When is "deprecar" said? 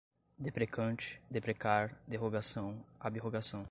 1.29-1.91